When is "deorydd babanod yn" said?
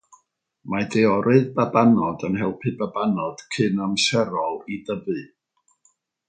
0.93-2.39